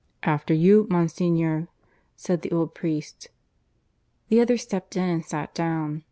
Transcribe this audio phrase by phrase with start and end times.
[0.23, 1.67] "After you, Monsignor,"
[2.15, 3.27] said the old priest.
[4.29, 5.99] The other stepped in and sat down.